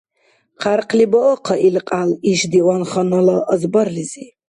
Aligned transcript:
Хъярхъли 0.61 1.05
баахъа 1.11 1.55
ил 1.67 1.75
кьял 1.87 2.09
иш 2.31 2.39
диванханала 2.51 3.37
азбарлизи! 3.53 4.25